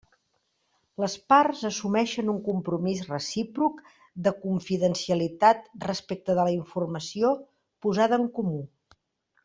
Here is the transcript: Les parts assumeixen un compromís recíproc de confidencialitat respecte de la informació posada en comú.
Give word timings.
Les 1.03 1.17
parts 1.33 1.61
assumeixen 1.69 2.31
un 2.33 2.39
compromís 2.47 3.03
recíproc 3.11 3.85
de 4.29 4.35
confidencialitat 4.47 5.71
respecte 5.89 6.41
de 6.41 6.47
la 6.51 6.59
informació 6.59 7.39
posada 7.89 8.21
en 8.25 8.31
comú. 8.41 8.63